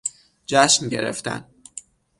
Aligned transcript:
جشن 0.45 0.89
گرفتن 0.89 1.45